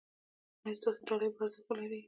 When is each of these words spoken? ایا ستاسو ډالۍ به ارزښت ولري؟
ایا 0.63 0.77
ستاسو 0.79 1.01
ډالۍ 1.07 1.27
به 1.33 1.39
ارزښت 1.43 1.65
ولري؟ 1.67 1.99